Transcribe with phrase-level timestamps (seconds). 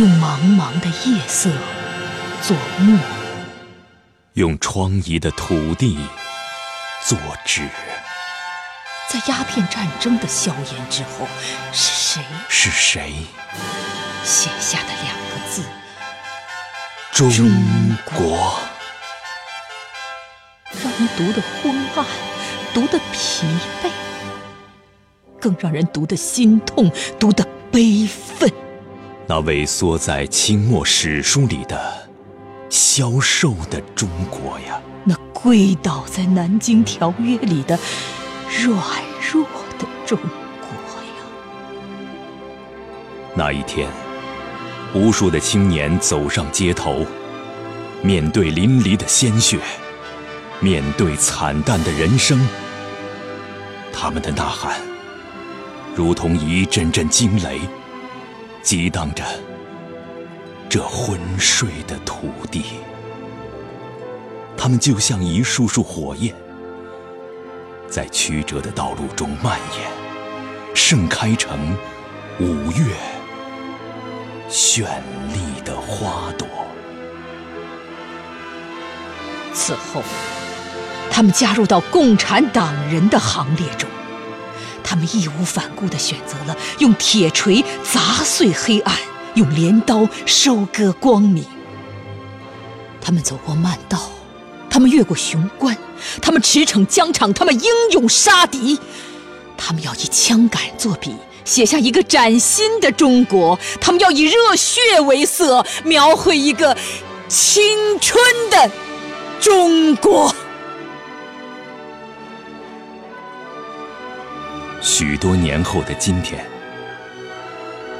[0.00, 1.50] 用茫茫的夜色
[2.40, 2.98] 做墨，
[4.32, 5.98] 用疮痍的土地
[7.04, 7.68] 做纸。
[9.10, 11.28] 在鸦片战争的硝烟之后，
[11.70, 13.12] 是谁是谁
[14.24, 15.62] 写下的两个字？
[17.12, 17.28] 中
[18.06, 18.58] 国。
[20.82, 22.06] 让人读得昏暗，
[22.72, 23.46] 读得疲
[23.82, 23.90] 惫，
[25.38, 28.50] 更让人读得心痛，读得悲愤。
[29.30, 31.80] 那萎缩在清末史书里的
[32.68, 37.78] 消瘦的中国呀，那跪倒在南京条约里的。
[38.48, 38.76] 软
[39.30, 39.44] 弱
[39.78, 40.68] 的中国
[41.04, 41.22] 呀！
[43.36, 43.88] 那一天，
[44.94, 47.06] 无数的青年走上街头，
[48.02, 49.60] 面对淋漓的鲜血，
[50.58, 52.44] 面对惨淡的人生，
[53.92, 54.80] 他们的呐喊
[55.94, 57.60] 如同一阵阵惊雷，
[58.62, 59.24] 激荡着
[60.68, 62.64] 这昏睡的土地。
[64.56, 66.34] 他们就像一束束火焰。
[67.88, 69.90] 在曲折的道路中蔓延，
[70.74, 71.76] 盛开成
[72.38, 72.94] 五月
[74.48, 74.84] 绚
[75.32, 76.46] 丽的花朵。
[79.52, 80.04] 此后，
[81.10, 83.89] 他们加入到共产党人的行列中，
[84.90, 88.92] 他们义无反顾地选择了用铁锤砸碎黑暗，
[89.34, 91.44] 用镰刀收割光明。
[93.00, 94.10] 他们走过漫道。
[94.68, 95.76] 他们越过雄关，
[96.20, 98.80] 他们驰骋疆场，他们英勇杀敌，
[99.56, 106.76] 他们要以枪杆作笔，写下一个崭新的中国；他们要以热血为色，描绘一个
[107.28, 107.62] 青
[108.00, 108.18] 春
[108.50, 108.68] 的
[109.40, 110.34] 中国。
[114.80, 116.44] 许多年后的今天，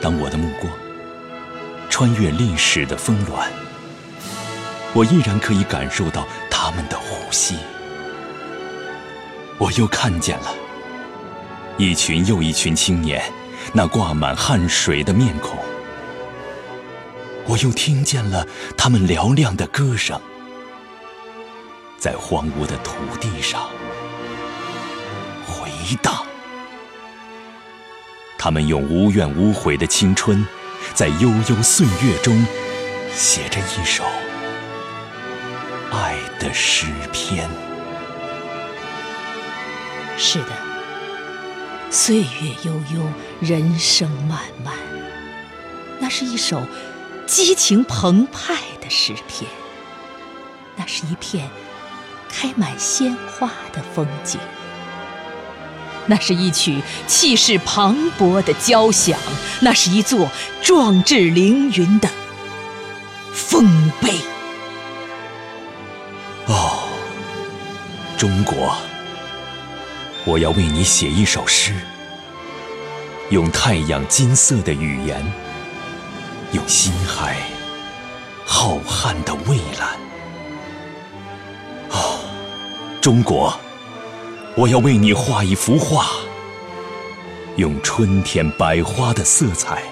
[0.00, 0.72] 当我的目光
[1.90, 3.46] 穿越历史的峰峦，
[4.92, 6.26] 我依然可以感受到。
[6.60, 7.54] 他们的呼吸，
[9.58, 10.52] 我又看见了
[11.78, 13.22] 一群又一群青年，
[13.72, 15.56] 那挂满汗水的面孔；
[17.46, 18.44] 我又听见了
[18.76, 20.20] 他们嘹亮的歌声，
[21.96, 23.70] 在荒芜的土地上
[25.46, 25.70] 回
[26.02, 26.26] 荡。
[28.38, 30.46] 他们用无怨无悔的青春，
[30.94, 32.46] 在悠悠岁月中
[33.12, 34.04] 写着一首。
[35.90, 37.50] 爱的诗篇。
[40.16, 40.52] 是的，
[41.90, 43.02] 岁月悠悠，
[43.40, 44.74] 人生漫漫，
[45.98, 46.62] 那是一首
[47.26, 49.50] 激情澎湃的诗篇，
[50.76, 51.48] 那是一片
[52.28, 54.40] 开满鲜花的风景，
[56.08, 59.16] 那是一曲气势磅礴的交响，
[59.60, 60.28] 那是一座
[60.60, 62.08] 壮志凌云的
[63.32, 64.14] 丰碑。
[66.46, 66.88] 哦
[68.16, 68.74] 中国，
[70.24, 71.72] 我要为你写一首诗，
[73.30, 75.24] 用太阳金色的语言，
[76.50, 77.36] 用心海
[78.44, 79.96] 浩瀚的蔚蓝。
[81.90, 82.18] 哦，
[83.00, 83.56] 中国，
[84.54, 86.06] 我要为你画一幅画，
[87.56, 89.82] 用春天百花的色彩，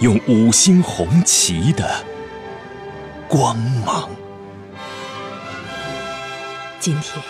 [0.00, 2.04] 用五星红旗的
[3.26, 4.08] 光芒。
[6.78, 7.20] 今天，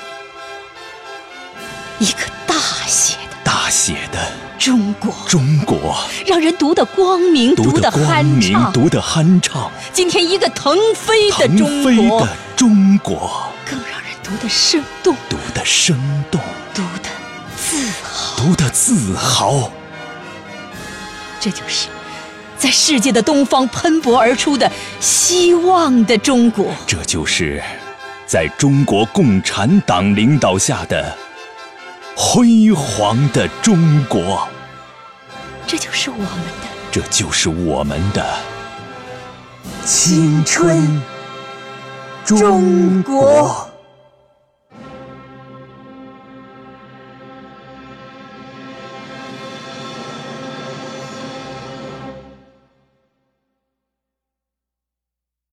[1.98, 2.54] 一个大
[2.86, 4.18] 写的、大写的
[4.58, 9.70] 中国，中国，让人读得光明，读得酣畅，读得酣畅。
[9.94, 13.95] 今天，一个腾飞的中国，中国，更让人
[14.28, 15.96] 读得生动，读得生
[16.32, 16.40] 动，
[16.74, 17.08] 读得
[17.56, 19.70] 自豪，读得自豪。
[21.38, 21.86] 这就是
[22.58, 27.62] 在世界的东方喷薄而出的希望的中国，这就是。
[28.26, 31.16] 在中国共产党领导下的
[32.16, 34.48] 辉煌的中国，
[35.68, 38.26] 这就是我们的，这就是我们的
[39.84, 41.00] 青春
[42.24, 43.70] 中国。